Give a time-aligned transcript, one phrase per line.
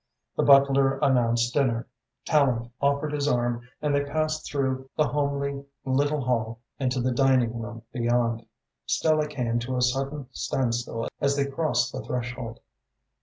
[0.35, 1.85] The butler announced dinner.
[2.25, 7.59] Tallente offered his arm and they passed through the homely little hall into the dining
[7.61, 8.43] room beyond.
[8.87, 12.61] Stella came to a sudden standstill as they crossed the threshold.